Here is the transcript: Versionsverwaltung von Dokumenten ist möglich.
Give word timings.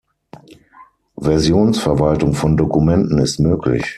Versionsverwaltung 1.19 2.33
von 2.33 2.57
Dokumenten 2.57 3.19
ist 3.19 3.37
möglich. 3.39 3.85